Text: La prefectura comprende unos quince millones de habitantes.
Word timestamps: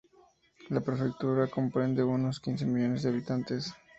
La 0.69 0.81
prefectura 0.81 1.45
comprende 1.45 2.03
unos 2.03 2.39
quince 2.39 2.65
millones 2.65 3.03
de 3.03 3.09
habitantes. 3.11 3.71